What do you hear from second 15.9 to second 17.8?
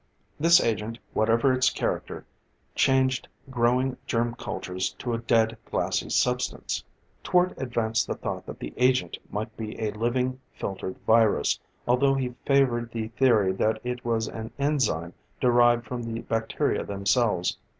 the bacteria themselves.